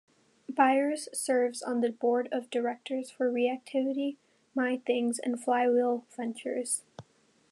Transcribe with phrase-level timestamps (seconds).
[0.49, 4.17] Byers serves on the Board of Directors for Reactivity,
[4.57, 6.81] MyThings, and Flywheel Ventures.